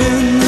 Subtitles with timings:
[0.00, 0.39] in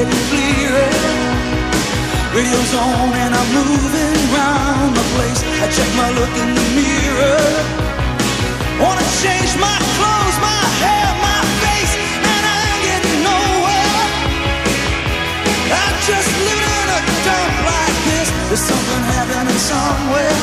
[0.00, 0.90] getting clearer.
[2.32, 5.40] Radio's on and I'm moving round the place.
[5.60, 7.44] I check my look in the mirror.
[8.80, 11.94] Wanna change my clothes, my hair, my face,
[12.32, 14.00] and I ain't getting nowhere.
[15.68, 18.28] I just live in a dump like this.
[18.48, 20.40] There's something happening somewhere.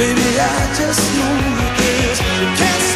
[0.00, 2.18] Baby, I just know that this.
[2.40, 2.93] You can't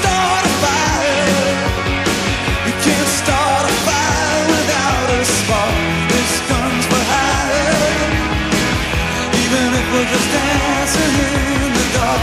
[9.98, 12.22] we're just dancing in the dark.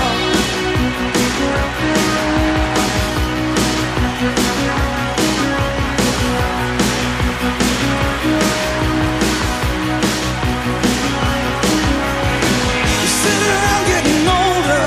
[13.92, 14.86] Getting older.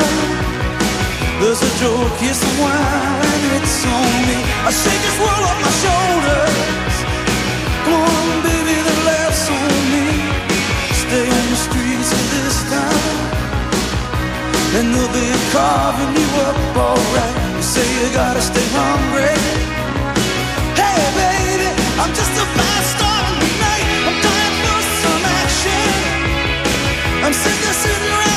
[1.41, 2.73] There's a joke here somewhere,
[3.33, 4.39] and it's on me.
[4.67, 5.68] I shake this world off
[14.95, 17.35] they'll be carving you up alright.
[17.57, 19.35] You say you gotta stay hungry.
[20.81, 21.69] Hey, baby,
[22.01, 23.87] I'm just a fast star in the night.
[24.07, 25.91] I'm dying for some action.
[27.25, 28.28] I'm sick of sitting around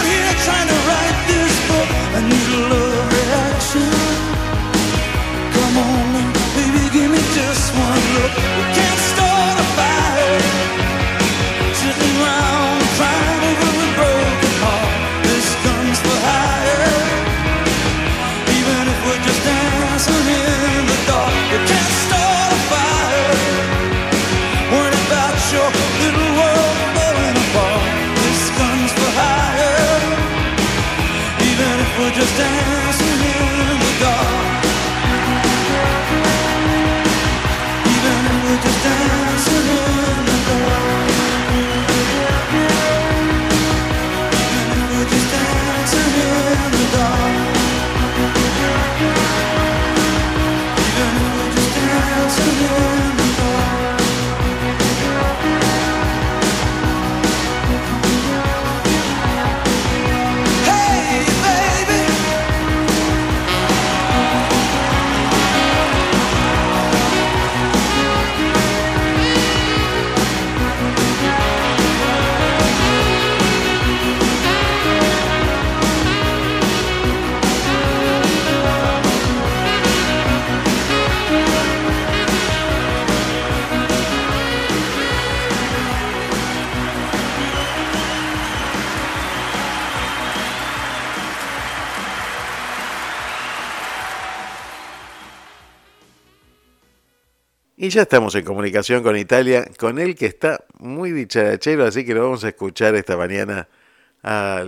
[97.84, 102.14] Y ya estamos en comunicación con Italia, con él que está muy dicharachero, así que
[102.14, 103.68] lo vamos a escuchar esta mañana.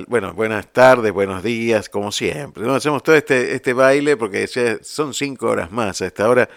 [0.07, 2.63] bueno, buenas tardes, buenos días, como siempre.
[2.63, 2.73] ¿no?
[2.73, 6.49] Hacemos todo este, este baile porque ya son cinco horas más a esta hora,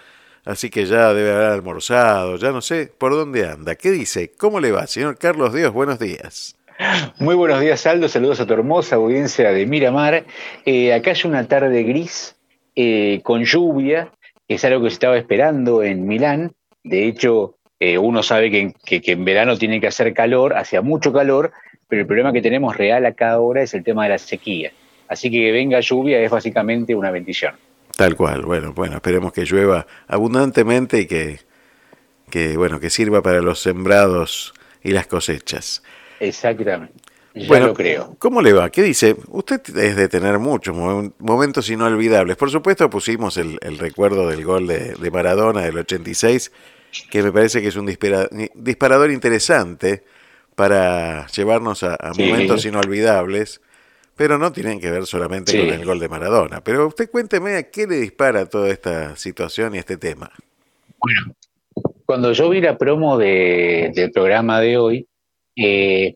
[0.47, 3.75] así que ya debe haber almorzado, ya no sé por dónde anda.
[3.75, 4.33] ¿Qué dice?
[4.39, 5.71] ¿Cómo le va, señor Carlos Dios?
[5.75, 6.57] Buenos días.
[7.19, 8.09] Muy buenos días, Aldo.
[8.09, 10.25] Saludos a tu hermosa audiencia de Miramar.
[10.65, 12.34] Eh, acá hay una tarde gris
[12.75, 14.10] eh, con lluvia,
[14.48, 16.53] es algo que se estaba esperando en Milán.
[16.84, 20.83] De hecho, eh, uno sabe que, que- que en verano tiene que hacer calor, hacía
[20.83, 21.53] mucho calor,
[21.89, 24.72] pero el problema que tenemos real acá ahora es el tema de la sequía.
[25.09, 27.54] Así que que venga lluvia es básicamente una bendición.
[27.97, 31.39] Tal cual, bueno, bueno, esperemos que llueva abundantemente y que,
[32.31, 34.53] que bueno, que sirva para los sembrados
[34.83, 35.83] y las cosechas.
[36.21, 36.93] Exactamente.
[37.38, 38.16] Ya Bueno, lo creo.
[38.18, 38.71] ¿Cómo le va?
[38.71, 39.15] ¿Qué dice?
[39.28, 42.34] Usted es de tener muchos mo- momentos inolvidables.
[42.36, 46.50] Por supuesto pusimos el, el recuerdo del gol de, de Maradona del 86,
[47.10, 50.03] que me parece que es un dispara- disparador interesante
[50.54, 52.22] para llevarnos a, a Sí.
[52.24, 53.60] momentos inolvidables,
[54.16, 55.59] pero no tienen que ver solamente Sí.
[55.59, 56.65] con el gol de Maradona.
[56.65, 60.30] Pero usted cuénteme a qué le dispara toda esta situación y este tema.
[62.06, 65.06] cuando yo vi la promo de- del programa de hoy,
[65.56, 66.15] eh,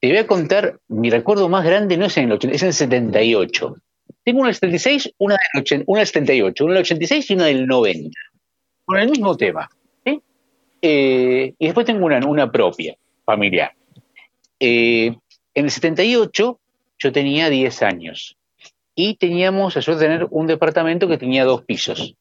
[0.00, 2.68] te voy a contar, mi recuerdo más grande no es en el 80, es en
[2.68, 3.76] el 78.
[4.24, 7.44] Tengo una del 76, una del, 80 una del 78, una del 86 y una
[7.46, 8.18] del 90.
[8.86, 9.68] Con el mismo tema.
[10.82, 13.74] Eh, y después tengo una, una propia, familiar.
[14.58, 15.14] Eh,
[15.54, 16.58] en el 78
[16.98, 18.38] yo tenía 10 años
[18.94, 22.14] y teníamos la suerte tener un departamento que tenía dos pisos.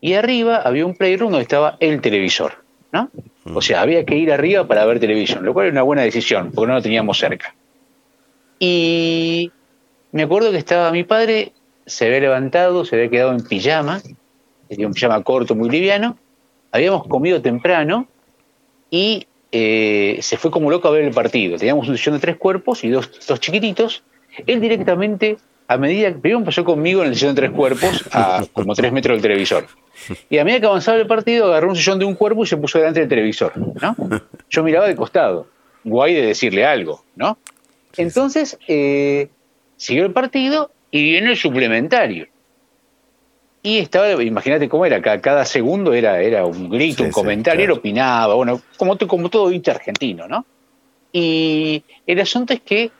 [0.00, 2.64] Y arriba había un playroom donde estaba el televisor.
[2.92, 3.10] ¿no?
[3.52, 6.50] O sea, había que ir arriba para ver televisión, lo cual era una buena decisión,
[6.54, 7.54] porque no lo teníamos cerca.
[8.58, 9.52] Y
[10.12, 11.52] me acuerdo que estaba mi padre,
[11.84, 14.00] se había levantado, se había quedado en pijama,
[14.68, 16.16] tenía un pijama corto, muy liviano,
[16.72, 18.08] habíamos comido temprano
[18.90, 21.58] y eh, se fue como loco a ver el partido.
[21.58, 24.02] Teníamos un sillón de tres cuerpos y dos, dos chiquititos.
[24.46, 28.44] Él directamente, a medida que primero empezó conmigo en el sillón de tres cuerpos, a
[28.52, 29.66] como tres metros del televisor.
[30.28, 32.56] Y a medida que avanzaba el partido, agarró un sillón de un cuerpo y se
[32.56, 33.52] puso delante del televisor.
[33.56, 33.96] ¿no?
[34.50, 35.46] Yo miraba de costado,
[35.84, 37.38] guay de decirle algo, ¿no?
[37.96, 39.28] Entonces, eh,
[39.76, 42.28] siguió el partido y viene el suplementario.
[43.62, 47.14] Y estaba, imagínate cómo era, cada, cada segundo era, era un grito, Sí, un sí,
[47.14, 47.72] comentario, claro.
[47.72, 50.44] él opinaba, bueno, como todo hincha argentino, ¿no?
[51.12, 52.90] Y el asunto es que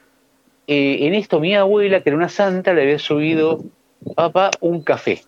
[0.66, 3.62] eh, en esto mi abuela, que era una santa, le había subido
[4.14, 5.22] papá un café.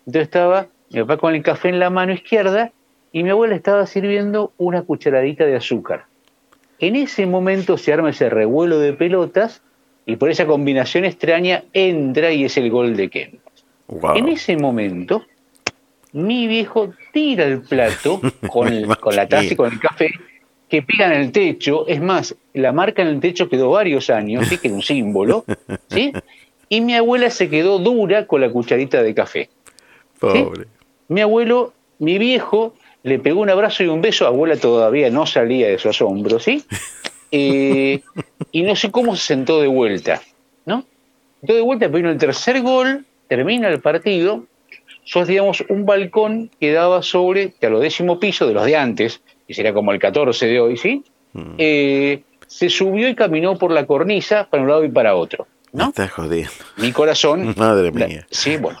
[0.00, 2.72] Entonces estaba mi papá con el café en la mano izquierda
[3.12, 6.04] y mi abuela estaba sirviendo una cucharadita de azúcar.
[6.78, 9.62] En ese momento se arma ese revuelo de pelotas
[10.06, 13.38] y por esa combinación extraña entra y es el gol de Ken.
[13.88, 14.16] Wow.
[14.16, 15.24] En ese momento,
[16.12, 20.10] mi viejo tira el plato con, el- con la taza y con el café
[20.70, 21.86] que pega en el techo.
[21.88, 24.56] Es más, la marca en el techo quedó varios años, ¿sí?
[24.56, 25.44] que era un símbolo.
[25.88, 26.12] ¿sí?
[26.68, 29.50] Y mi abuela se quedó dura con la cucharita de café.
[30.20, 30.66] Pobre.
[31.08, 34.26] Mi abuelo, mi viejo, le pegó un abrazo y un beso.
[34.26, 36.64] Abuela todavía no salía de su asombro, ¿sí?
[37.32, 38.00] Eh,
[38.50, 40.20] y no sé cómo se sentó de vuelta,
[40.66, 40.84] ¿no?
[41.38, 44.46] Sentó de vuelta, vino el tercer gol, termina el partido.
[45.04, 49.22] Sos, digamos, un balcón que daba sobre, a lo décimo piso de los de antes,
[49.50, 51.02] que sería como el 14 de hoy, ¿sí?
[51.32, 51.54] Mm.
[51.58, 55.82] Eh, se subió y caminó por la cornisa para un lado y para otro, Me
[55.82, 55.88] ¿no?
[55.88, 56.52] estás jodiendo.
[56.76, 57.52] Mi corazón.
[57.58, 58.26] Madre la- mía.
[58.30, 58.78] sí, bueno.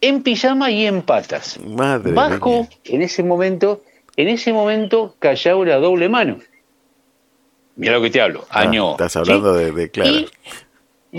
[0.00, 1.58] En pijama y en patas.
[1.58, 2.68] Madre Bajo mía.
[2.84, 3.82] en ese momento,
[4.16, 6.38] en ese momento callaba la doble mano.
[7.74, 8.92] Mira lo que te hablo, Ah, año.
[8.92, 9.18] estás ¿sí?
[9.18, 10.10] hablando de, de claro.
[10.10, 10.28] Y,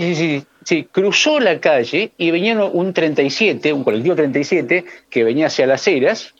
[0.00, 5.48] sí, sí, sí, cruzó la calle y venía un 37, un colectivo 37 que venía
[5.48, 6.34] hacia las eras.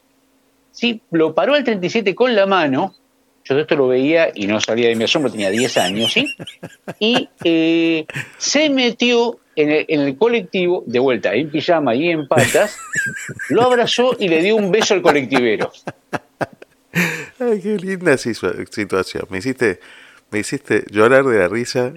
[0.74, 2.94] Sí, lo paró al 37 con la mano.
[3.44, 6.26] Yo esto lo veía y no salía de mi asombro, tenía 10 años, ¿sí?
[6.98, 8.06] Y eh,
[8.38, 12.76] se metió en el, en el colectivo, de vuelta, en pijama y en patas,
[13.50, 15.70] lo abrazó y le dio un beso al colectivero.
[17.38, 19.26] Ay, qué linda situa- situación.
[19.28, 19.78] Me hiciste,
[20.30, 21.92] me hiciste llorar de la risa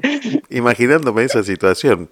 [0.50, 2.10] imaginándome esa situación.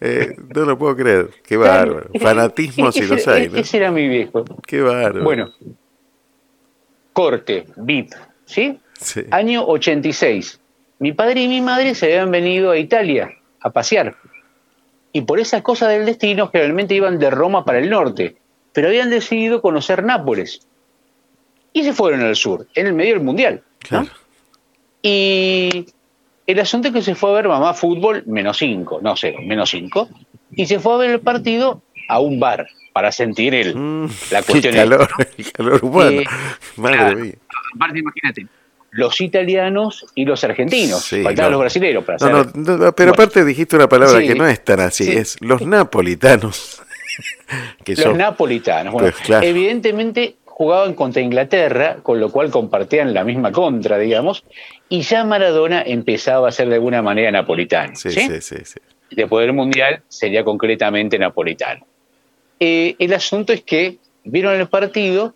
[0.00, 1.30] Eh, no lo puedo creer.
[1.44, 2.10] Qué bárbaro.
[2.20, 3.56] Fanatismo si los hay, ¿no?
[3.58, 4.44] Ese era mi viejo.
[4.66, 5.24] Qué bárbaro.
[5.24, 5.52] Bueno,
[7.18, 8.12] corte, VIP,
[8.46, 8.78] ¿sí?
[8.92, 9.22] Sí.
[9.32, 10.60] Año 86.
[11.00, 13.28] Mi padre y mi madre se habían venido a Italia
[13.60, 14.14] a pasear.
[15.12, 18.36] Y por esas cosas del destino, generalmente iban de Roma para el norte.
[18.72, 20.60] Pero habían decidido conocer Nápoles.
[21.72, 23.64] Y se fueron al sur, en el medio del mundial.
[25.02, 25.86] Y
[26.46, 29.70] el asunto es que se fue a ver mamá fútbol menos 5, no cero, menos
[29.70, 30.08] 5.
[30.52, 34.42] Y se fue a ver el partido a un bar para sentir el, Mm, la
[34.46, 36.10] cuestión el calor, el calor humano.
[36.10, 36.24] Eh,
[36.76, 37.18] Madre claro.
[37.18, 37.34] mía.
[37.76, 38.46] Aparte, imagínate,
[38.90, 41.04] los italianos y los argentinos.
[41.04, 41.58] Sí, Faltaban no.
[41.58, 42.56] los brasileños para No, hacer.
[42.56, 43.12] no, no, pero Bueno.
[43.12, 44.26] aparte dijiste una palabra Sí.
[44.26, 45.12] que no es tan así, Sí.
[45.12, 46.82] es los napolitanos.
[47.84, 48.92] que los son, napolitanos.
[48.94, 49.46] Bueno, Pues, claro.
[49.46, 54.42] evidentemente jugaban contra Inglaterra, con lo cual compartían la misma contra, digamos,
[54.88, 57.94] y ya Maradona empezaba a ser de alguna manera napolitano.
[57.94, 58.22] sí, ¿sí?
[58.22, 58.80] sí, sí, sí.
[59.10, 61.86] Después del Mundial sería concretamente napolitano.
[62.60, 65.34] Eh, el asunto es que vieron el partido,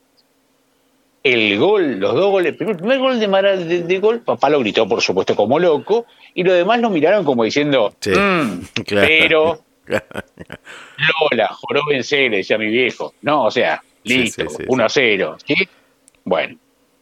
[1.23, 4.50] el gol, los dos goles, el primer, primer gol de, Mara, de, de gol, papá
[4.50, 8.61] lo gritó por supuesto como loco, y los demás lo miraron como diciendo, Sí, "Mm,
[8.87, 9.07] claro.
[9.09, 9.61] pero
[11.31, 13.14] Lola, joróbense, le decía mi viejo.
[13.23, 15.37] No, o sea, listo, sí, sí, 1 a 0.
[15.45, 15.55] ¿sí?
[16.25, 16.57] Bueno.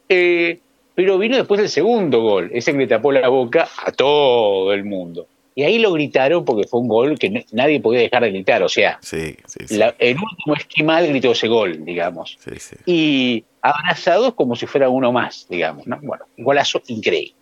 [0.08, 0.58] Eh,
[0.94, 4.84] pero vino después el segundo gol, ese que le tapó la boca a todo el
[4.84, 5.26] mundo.
[5.60, 8.62] Y ahí lo gritaron porque fue un gol que nadie podía dejar de gritar.
[8.62, 9.76] O sea, Sí, sí, sí.
[9.76, 12.38] la- el último esquimal gritó ese gol, digamos.
[12.86, 15.86] Y abrazados como si fuera uno más, digamos.
[15.86, 15.98] ¿no?
[16.00, 17.34] Bueno, un golazo increíble.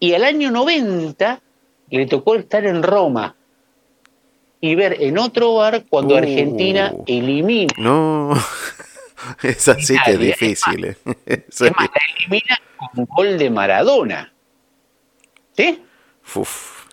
[0.00, 1.40] Y al año 90
[1.88, 3.34] le tocó estar en Roma
[4.60, 6.18] y ver en otro bar cuando Uh.
[6.18, 8.32] Argentina elimina No,
[9.42, 10.84] Es así que es difícil.
[10.84, 10.96] ¿eh?
[11.48, 14.30] Es más, la elimina con un gol de Maradona.
[15.56, 15.80] ¿Sí?
[16.34, 16.84] Uf,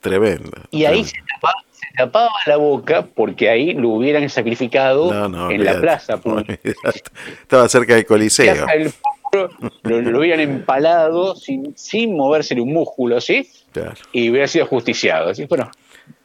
[0.00, 0.50] tremendo.
[0.70, 5.50] Y ahí se tapaba, se tapaba la boca porque ahí lo hubieran sacrificado No, no,
[5.50, 6.20] en la plaza.
[7.42, 8.66] Estaba cerca del Coliseo.
[9.32, 9.50] Pueblo,
[9.82, 13.48] lo, lo hubieran empalado sin, sin movérsele un músculo, ¿sí?
[13.72, 13.92] Claro.
[14.12, 15.28] y hubiera sido justiciado.
[15.30, 15.70] Así, bueno,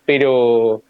[0.05, 0.81] pero,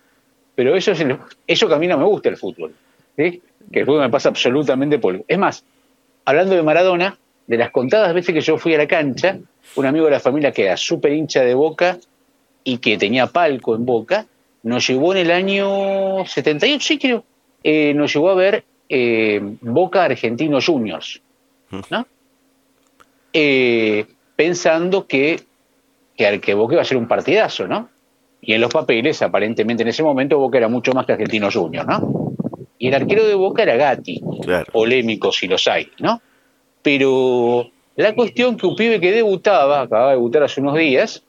[0.53, 2.73] pero eso, es el- eso que a mí no me gusta el fútbol.
[3.17, 3.41] ¿sí?
[3.71, 5.23] Que el fútbol me pasa absolutamente por.
[5.27, 5.63] Es más,
[6.25, 9.39] hablando de Maradona, de las contadas veces que yo fui a la cancha,
[9.75, 11.97] un amigo de la familia que era súper hincha de boca
[12.63, 14.25] y que tenía palco en boca,
[14.63, 17.23] nos llevó en el año 78, sí creo,
[17.63, 21.21] eh, nos llevó a ver eh, Boca Argentino Juniors,
[21.89, 22.05] ¿no?
[23.33, 25.39] Eh, pensando que
[26.17, 27.89] que, al- que Boca iba a ser un partidazo, ¿no?
[28.41, 31.87] Y en los papeles, aparentemente en ese momento, Boca era mucho más que Argentino Junior,
[31.87, 32.33] ¿no?
[32.77, 34.71] Y el arquero de Boca era Gatti, Claro.
[34.71, 36.21] polémico si los hay, ¿no?
[36.81, 41.23] Pero la cuestión que un pibe que debutaba, acababa de debutar hace unos días,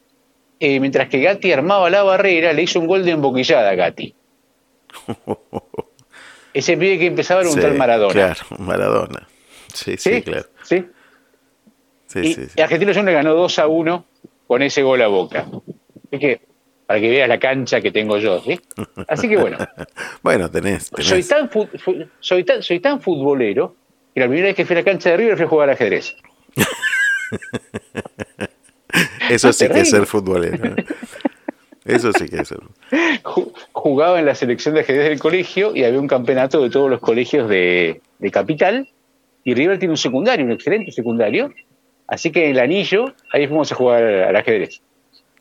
[0.60, 4.14] eh, mientras que Gatti armaba la barrera, le hizo un gol de emboquillada a Gatti.
[6.54, 8.12] Ese pibe que empezaba era un Sí, tal Maradona.
[8.12, 9.28] Claro, Maradona.
[9.72, 10.22] Sí, sí, ¿Sí?
[10.22, 10.46] claro.
[10.62, 10.84] ¿Sí?
[12.06, 14.04] Sí, y, Argentino Junior ganó 2 a 1
[14.46, 15.46] con ese gol a boca.
[16.10, 16.40] Es que,
[16.86, 18.60] para que veas la cancha que tengo yo, ¿sí?
[19.08, 19.56] Así que bueno,
[20.22, 20.90] Bueno, tenés.
[20.90, 21.08] tenés.
[21.08, 21.50] soy tan,
[22.20, 23.74] soy, tan, soy tan futbolero
[24.14, 25.74] que la primera vez que fui a la cancha de River fui a jugar al
[25.74, 26.14] ajedrez.
[29.30, 30.74] Eso sí que es ser futbolero.
[31.84, 32.60] Eso sí que es ser.
[33.22, 36.90] Ju- Jugaba en la selección de ajedrez del colegio y había un campeonato de todos
[36.90, 38.88] los colegios de, de Capital.
[39.44, 41.52] Y River tiene un secundario, un excelente secundario.
[42.06, 44.80] Así que en el anillo, ahí fuimos a jugar al ajedrez.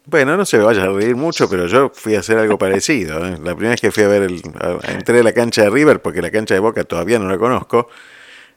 [0.05, 3.19] Bueno, no se me vaya a reír mucho, pero yo fui a hacer algo parecido.
[3.27, 3.37] ¿eh?
[3.43, 6.01] La primera vez que fui a ver, el, a- entré a la cancha de River,
[6.01, 7.89] porque la cancha de Boca todavía no la conozco.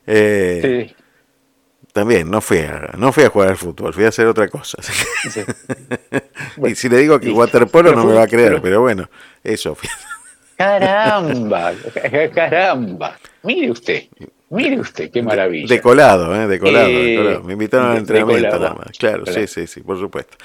[0.06, 0.94] eh, Sí,
[1.94, 4.78] También no fui, a, no fui a jugar al fútbol, fui a hacer otra cosa.
[4.82, 5.40] sí.
[6.66, 9.08] y si le digo que waterpolo no me va a creer, pero- pero bueno,
[9.44, 9.76] eso.
[9.76, 9.88] fui.
[10.56, 11.72] Caramba,
[12.34, 13.16] caramba.
[13.44, 14.04] Mire usted,
[14.54, 15.66] mire usted, qué maravilla.
[15.68, 16.46] De colado, ¿eh?
[16.46, 17.42] De colado, de Eh, colado.
[17.42, 18.98] Me invitaron al entrenamiento nada más.
[18.98, 19.40] Claro, Claro.
[19.40, 20.36] sí, sí, sí, por supuesto.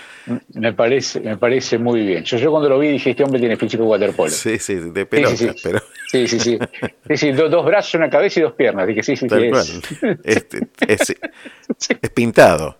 [0.54, 2.24] Me parece, me parece muy bien.
[2.24, 4.30] Yo, yo cuando lo vi dije, este hombre tiene físico de waterpolo.
[4.32, 5.60] Sí, Sí, sí, de pelota, sí, sí.
[5.64, 5.80] pero
[6.12, 6.40] sí, sí.
[6.40, 6.60] sí.
[7.16, 8.86] Sí, do- dos brazos, una cabeza y dos piernas.
[8.88, 9.50] Dije, sí, sí, sí.
[9.50, 9.62] cual.
[9.62, 9.82] es.
[10.24, 11.10] Este, es,
[12.02, 12.78] es pintado.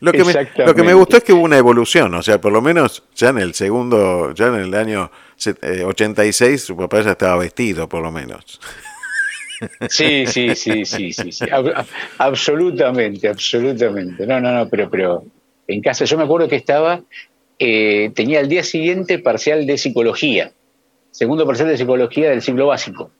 [0.00, 0.34] Lo que, me,
[0.66, 3.30] lo que me gustó es que hubo una evolución, o sea, por lo menos ya
[3.30, 7.88] en el segundo, ya en el año set- eh, 86, su papá ya estaba vestido,
[7.88, 8.60] por lo menos.
[9.88, 11.44] Sí, sí, sí, sí, sí, sí.
[11.46, 11.86] Ab- ab-
[12.18, 14.26] absolutamente, absolutamente.
[14.26, 15.24] No, no, no, pero, pero
[15.66, 17.02] en casa yo me acuerdo que estaba,
[17.58, 20.52] eh, tenía el día siguiente parcial de psicología,
[21.10, 23.10] segundo parcial de psicología del ciclo básico.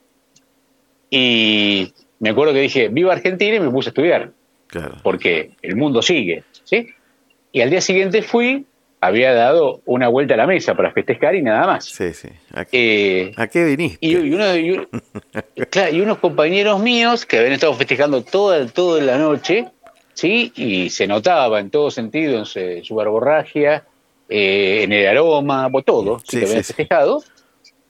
[1.09, 4.31] Y me acuerdo que dije, viva Argentina y me puse a estudiar,
[4.67, 4.97] Claro.
[5.01, 6.87] porque el mundo sigue, ¿sí?
[7.53, 8.65] Y al día siguiente fui,
[8.99, 11.85] había dado una vuelta a la mesa para festejar y nada más.
[11.85, 12.29] Sí, sí.
[12.53, 13.97] ¿A, Eh, a qué viniste?
[14.05, 14.87] y, y uno- y uno-
[15.69, 19.67] claro, y unos compañeros míos que habían estado festejando toda, toda la noche,
[20.13, 20.51] ¿sí?
[20.55, 23.83] Y se notaba en todo sentido, en su, su verborragia,
[24.29, 26.73] eh, en el aroma, por todo, Sí, que habían sí, sí.
[26.73, 27.23] festejado,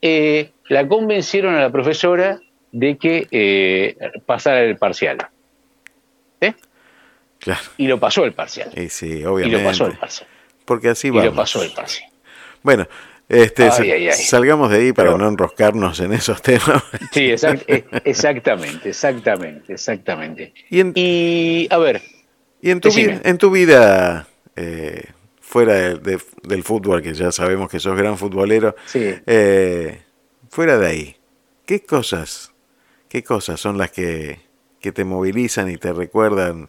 [0.02, 2.38] eh, la convencieron a la profesora
[2.70, 3.96] de que eh,
[4.26, 5.16] pasara el parcial.
[6.42, 6.52] ¿Eh?
[7.38, 7.60] Claro.
[7.78, 8.70] Y lo pasó el parcial.
[8.76, 9.58] Y sí, Y obviamente.
[9.62, 10.28] lo pasó el parcial.
[10.68, 11.24] Porque así Y vamos.
[11.24, 12.08] lo pasó el parcial.
[12.62, 12.86] Bueno,
[13.28, 14.12] este, Ay, sa- ay, ay.
[14.12, 16.82] salgamos de ahí para Pero- no enroscarnos en esos temas.
[17.12, 20.52] Sí, exact- eh, exactamente, exactamente, exactamente.
[20.70, 22.02] Y en, Y a ver,
[22.62, 23.08] y en tu, decime.
[23.14, 25.04] vida, en tu vida eh,
[25.40, 29.14] fuera de- de- del fútbol, que ya sabemos que sos gran futbolero, Sí.
[29.26, 30.02] eh,
[30.50, 31.16] fuera de ahí,
[31.66, 32.52] ¿qué cosas,
[33.08, 34.40] qué cosas son las que,
[34.80, 36.68] que te movilizan y te recuerdan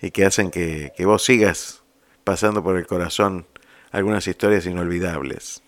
[0.00, 1.81] y que hacen que, que vos sigas
[2.24, 3.46] pasando por el corazón
[3.90, 5.62] algunas historias inolvidables?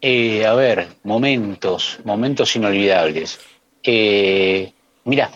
[0.00, 3.38] Eh, a ver, momentos, momentos inolvidables.
[3.84, 4.72] Eh,
[5.04, 5.30] mira,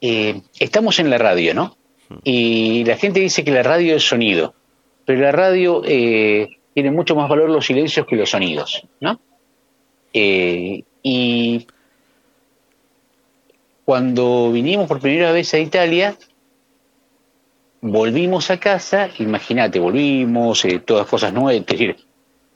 [0.00, 1.76] eh, estamos en la radio, ¿no?
[2.24, 4.54] Y la gente dice que la radio es sonido,
[5.06, 9.18] pero la radio eh, tiene mucho más valor los silencios que los sonidos, ¿no?
[10.12, 11.66] Y
[13.86, 16.16] cuando vinimos por primera vez a Italia,
[17.82, 21.96] volvimos a casa, imagínate, volvimos, eh, todas cosas nuevas, es decir,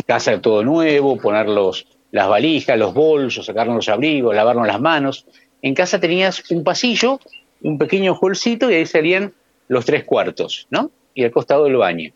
[0.06, 5.26] casa todo nuevo, poner los, las valijas, los bolsos, sacarnos los abrigos, lavarnos las manos.
[5.62, 7.18] En casa tenías un pasillo,
[7.62, 9.34] un pequeño holcito y ahí salían
[9.68, 10.92] los tres cuartos, ¿no?
[11.12, 12.12] Y al costado del baño.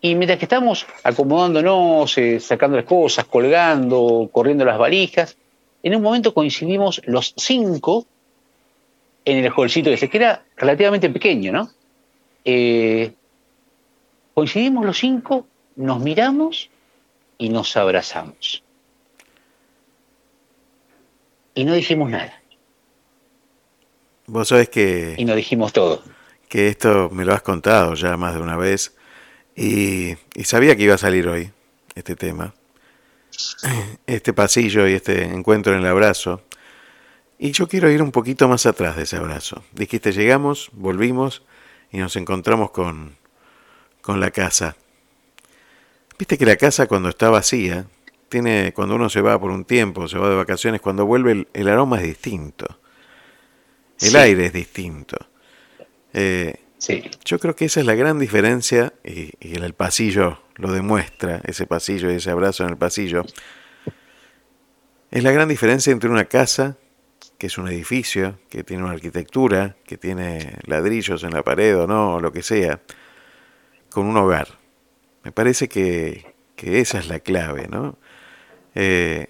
[0.00, 5.36] Y mientras que estamos acomodándonos, eh, sacando las cosas, colgando, corriendo las valijas,
[5.82, 8.06] en un momento coincidimos los cinco
[9.26, 11.70] en el holcito ese, que era relativamente pequeño, ¿no?
[12.44, 13.14] Eh,
[14.34, 15.46] coincidimos los cinco,
[15.76, 16.70] nos miramos
[17.38, 18.62] y nos abrazamos.
[21.54, 22.42] Y no dijimos nada.
[24.26, 25.14] Vos sabés que...
[25.16, 26.02] Y no dijimos todo.
[26.48, 28.96] Que esto me lo has contado ya más de una vez
[29.56, 31.50] y, y sabía que iba a salir hoy
[31.94, 32.54] este tema.
[34.06, 36.42] Este pasillo y este encuentro en el abrazo.
[37.38, 39.64] Y yo quiero ir un poquito más atrás de ese abrazo.
[39.72, 41.42] Dijiste, llegamos, volvimos
[41.94, 43.16] y nos encontramos con,
[44.02, 44.74] con la casa.
[46.18, 47.86] Viste que la casa cuando está vacía,
[48.28, 51.68] tiene, cuando uno se va por un tiempo, se va de vacaciones, cuando vuelve el,
[51.68, 52.66] aroma es distinto.
[54.00, 55.16] El aire es distinto.
[56.12, 57.08] Eh, sí.
[57.24, 61.64] Yo creo que esa es la gran diferencia, y, y el pasillo lo demuestra, ese
[61.64, 63.24] pasillo y ese abrazo en el pasillo.
[65.12, 66.76] Es la gran diferencia entre una casa,
[67.38, 71.86] que es un edificio, que tiene una arquitectura, que tiene ladrillos en la pared o
[71.86, 72.80] no, o lo que sea,
[73.90, 74.48] con un hogar.
[75.22, 77.98] Me parece que, esa es la clave, ¿no?
[78.74, 79.26] Eh,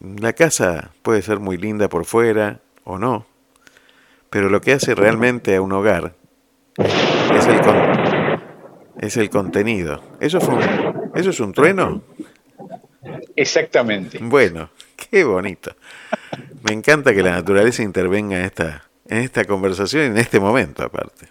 [0.00, 3.26] la casa puede ser muy linda por fuera o no,
[4.30, 6.14] pero lo que hace realmente a un hogar
[6.76, 7.60] es el,
[9.00, 10.02] es el contenido.
[10.20, 10.58] ¿Eso, fue
[11.14, 12.02] ¿Eso es un trueno?
[13.34, 14.18] Exactamente.
[14.20, 15.74] Bueno, qué bonito.
[16.62, 20.82] Me encanta que la naturaleza intervenga en esta, en esta conversación y en este momento
[20.82, 21.28] aparte.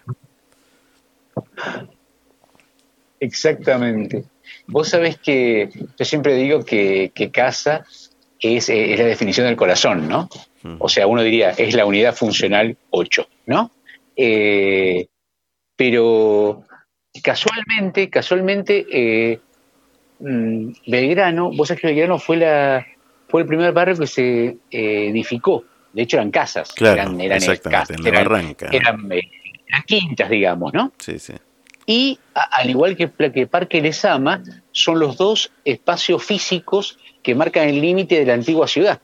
[3.20, 4.24] Exactamente.
[4.66, 7.84] Vos sabés que yo siempre digo que, casa
[8.40, 10.28] es, la definición del corazón, ¿no?
[10.62, 10.76] Mm.
[10.78, 13.70] O sea, uno diría, es la unidad funcional 8, ¿no?
[14.16, 15.06] Eh,
[15.76, 16.64] pero
[17.22, 19.40] casualmente, casualmente, eh,
[20.20, 22.86] mm, Belgrano, vos sabés que Belgrano fue, la,
[23.28, 25.64] fue el primer barrio que se eh, edificó.
[25.92, 26.72] De hecho, eran casas.
[26.78, 28.68] eran, eran, exactamente, en la barranca.
[28.70, 30.92] Eran, eran, quintas, digamos, ¿no?
[30.98, 31.34] Sí, sí
[31.88, 37.80] y al igual que, que Parque Lesama, son los dos espacios físicos que marcan el
[37.80, 39.00] límite de la antigua ciudad.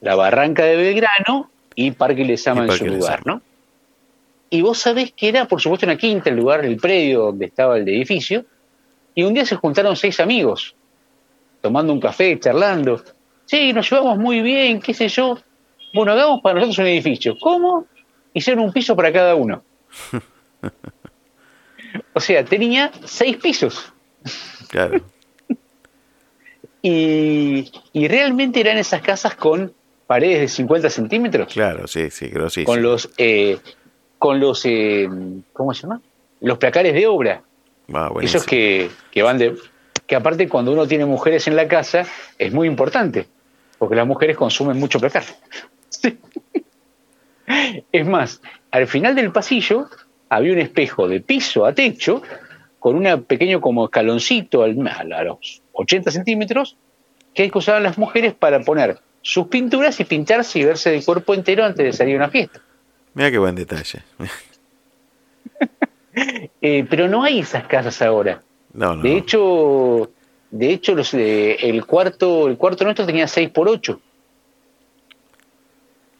[0.00, 3.42] La Barranca de Belgrano y Parque Lesama en su lugar, ¿no?
[4.48, 7.76] Y vos sabés que era, por supuesto, una quinta, el lugar, el predio donde estaba
[7.76, 8.46] el edificio,
[9.14, 10.74] y un día se juntaron seis amigos,
[11.60, 13.04] tomando un café, charlando.
[13.48, 15.38] Sí, nos llevamos muy bien, qué sé yo.
[15.94, 17.34] Bueno, hagamos para nosotros un edificio.
[17.40, 17.86] ¿Cómo?
[18.34, 19.62] Hicieron un piso para cada uno.
[22.12, 23.92] O sea, tenía seis pisos.
[24.68, 25.00] Claro.
[26.82, 29.72] y, realmente eran esas casas con
[30.06, 31.52] paredes de 50 centímetros.
[31.52, 32.64] Claro, sí, sí, sí.
[32.64, 33.58] Con los, eh,
[34.18, 35.08] con los, eh,
[35.52, 36.02] ¿cómo se llama?
[36.40, 37.42] Los placares de obra.
[37.94, 39.56] Ah, Esos que, que van de,
[40.06, 42.04] que aparte cuando uno tiene mujeres en la casa
[42.36, 43.28] es muy importante,
[43.78, 45.24] porque las mujeres consumen mucho placar.
[47.92, 49.88] es más, al final del pasillo
[50.28, 52.22] había un espejo de piso a techo
[52.78, 56.76] con un pequeño como escaloncito a los 80 centímetros
[57.34, 61.64] que usaban las mujeres para poner sus pinturas y pintarse y verse de cuerpo entero
[61.64, 62.60] antes de salir a una fiesta.
[63.14, 64.02] Mira qué buen detalle.
[66.60, 68.42] Eh, pero no hay esas casas ahora.
[68.72, 69.02] No, no.
[69.02, 70.10] De hecho,
[70.50, 74.00] de hecho los, el cuarto el cuarto nuestro tenía 6 por 8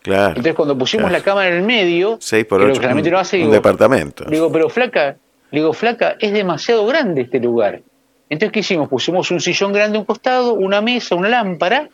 [0.04, 4.24] entonces cuando pusimos la cámara en el medio, 6 por 8, un, hace, un departamento.
[4.24, 5.16] Digo, pero flaca,
[5.52, 7.82] digo, flaca, es demasiado grande este lugar.
[8.30, 8.88] Entonces, ¿qué hicimos?
[8.88, 11.88] Pusimos un sillón grande a un costado, una mesa, una lámpara,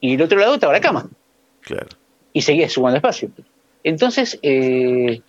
[0.00, 1.08] y el otro lado estaba la cama.
[1.62, 1.88] Claro.
[2.32, 3.30] Y seguía sumando espacio.
[3.82, 5.20] Entonces, eh,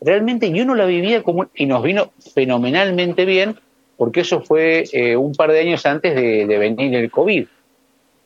[0.00, 1.46] realmente yo no la vivía como.
[1.54, 3.58] Y nos vino fenomenalmente bien,
[3.98, 7.46] porque eso fue eh, un par de años antes de, de venir el COVID.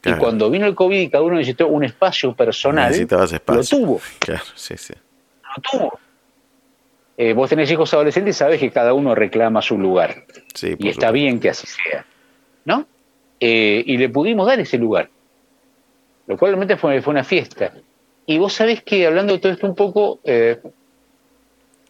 [0.05, 4.01] Y cuando vino el COVID y cada uno necesitó un espacio personal, lo tuvo.
[4.19, 4.93] Claro, sí, sí.
[4.93, 5.99] Lo tuvo.
[7.17, 10.25] Eh, vos tenés hijos adolescentes y sabés que cada uno reclama su lugar.
[10.55, 12.05] Sí, y está bien que así sea.
[12.67, 12.87] ¿No?
[13.41, 15.09] Eh, y le pudimos dar ese lugar.
[16.27, 17.73] Lo cual realmente fue, fue una fiesta.
[18.27, 20.21] Y vos sabés que hablando de todo esto un poco,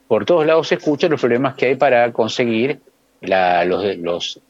[0.07, 2.81] por todos lados se escuchan los problemas que hay para conseguir
[3.22, 4.40] la, los, los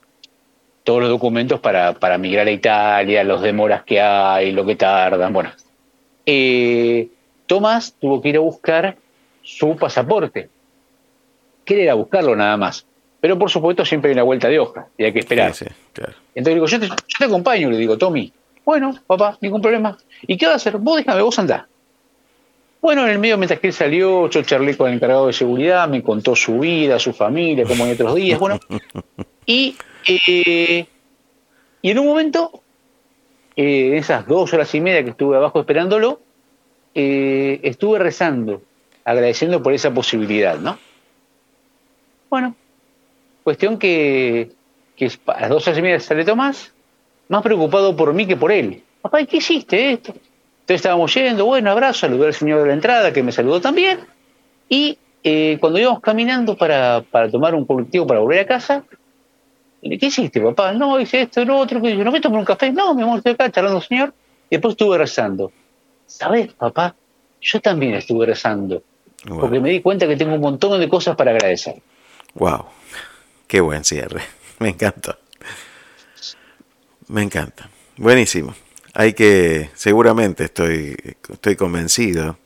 [0.85, 5.33] todos los documentos para, para migrar a Italia, los demoras que hay, lo que tardan.
[5.33, 5.53] Bueno,
[6.27, 7.09] eh,
[7.47, 8.97] Tomás tuvo que ir a buscar
[9.43, 10.49] su pasaporte.
[11.65, 12.87] Quiere ir a buscarlo nada más.
[13.21, 15.53] Pero por supuesto siempre hay una vuelta de hoja y hay que esperar.
[16.35, 18.33] Entonces digo, yo te, yo te acompaño, le digo, Tommy.
[18.65, 19.97] Bueno, papá, ningún problema.
[20.23, 20.79] ¿Y qué va a hacer?
[20.79, 21.69] Vos déjame, vos andá.
[22.83, 25.89] Bueno, en el medio, mientras que él salió, yo charlé con el encargado de seguridad,
[25.89, 28.59] me contó su vida, su familia, como en otros días, bueno.
[29.47, 30.87] Y, eh,
[31.81, 32.63] y en un momento
[33.57, 36.21] eh, esas dos horas y media que estuve abajo esperándolo,
[36.95, 38.63] eh, estuve rezando,
[39.05, 40.79] agradeciendo por esa posibilidad, ¿no?
[42.31, 42.55] Bueno,
[43.43, 44.53] cuestión que,
[44.97, 46.73] que a las dos horas y media sale Tomás,
[47.29, 48.83] más preocupado por mí que por él.
[49.03, 50.15] Papá, ¿qué hiciste esto?
[50.63, 54.01] Entonces estábamos yendo, bueno, abrazo, saludé al señor de la entrada que me saludó también.
[54.69, 58.85] Y eh, cuando íbamos caminando para, para tomar un colectivo para volver a casa,
[59.83, 60.73] ¿qué hiciste, papá?
[60.73, 63.19] No, hice esto, lo otro, que yo no me tomé un café, no, mi amor,
[63.19, 64.15] estoy acá charlando, señor.
[64.49, 65.51] Y después estuve rezando.
[66.07, 66.95] ¿Sabes, papá?
[67.41, 68.83] Yo también estuve rezando.
[69.29, 71.77] Porque me di cuenta que tengo un montón de cosas para agradecer.
[72.35, 72.67] Wow,
[73.47, 74.23] qué buen cierre.
[74.59, 75.19] Me encanta.
[77.09, 77.69] Me encanta.
[77.97, 78.55] Buenísimo.
[78.95, 80.97] Hay que, seguramente estoy,
[81.31, 82.39] estoy convencido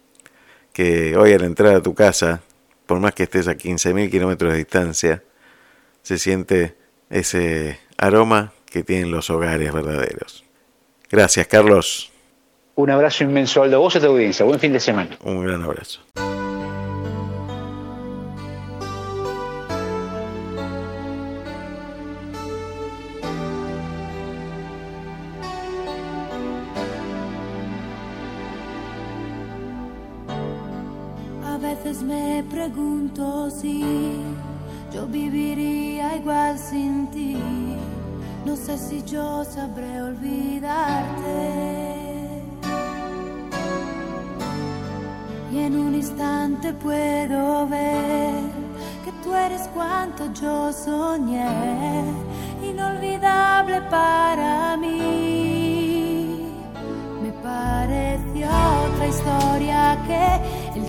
[0.73, 2.43] que hoy al entrar a tu casa,
[2.87, 5.23] por más que estés a 15.000 kilómetros de distancia,
[6.03, 6.77] se siente
[7.11, 10.45] ese aroma que tienen los hogares verdaderos.
[11.11, 12.13] Gracias, Carlos.
[12.77, 14.45] Un abrazo inmenso a vos y a tu audiencia.
[14.45, 15.17] Buen fin de semana.
[15.25, 16.03] Un gran abrazo.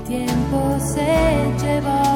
[0.07, 1.03] Tiempo se
[1.61, 2.06] llevó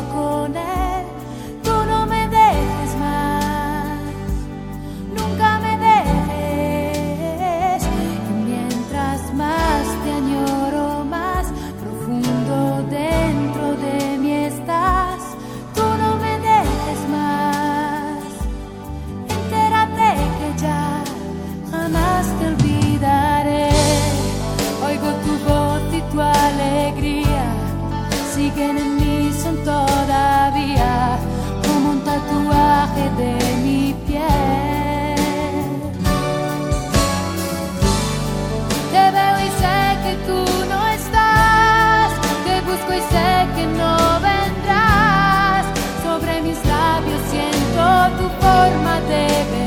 [48.72, 49.61] fermate